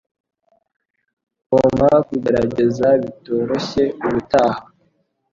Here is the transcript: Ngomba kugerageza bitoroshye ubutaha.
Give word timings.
Ngomba 1.47 1.87
kugerageza 2.07 2.87
bitoroshye 3.01 3.83
ubutaha. 4.05 4.59